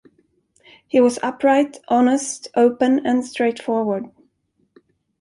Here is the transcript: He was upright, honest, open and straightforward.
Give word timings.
He 0.87 0.99
was 0.99 1.19
upright, 1.21 1.77
honest, 1.87 2.47
open 2.55 3.05
and 3.05 3.23
straightforward. 3.23 4.05